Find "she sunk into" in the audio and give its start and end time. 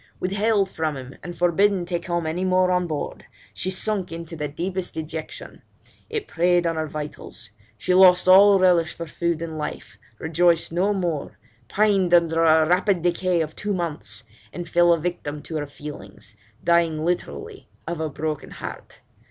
3.53-4.35